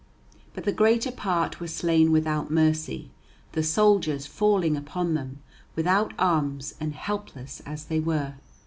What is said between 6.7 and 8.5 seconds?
and helpless as they were.